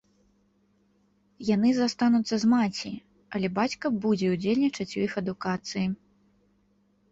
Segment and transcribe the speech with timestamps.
[1.55, 2.91] Яны застануцца з маці,
[3.37, 5.87] але бацька будзе ўдзельнічаць у іх адукацыі.